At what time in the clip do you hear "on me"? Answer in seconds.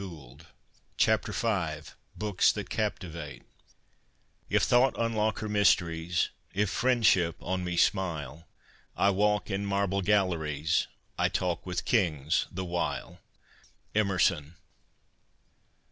7.39-7.77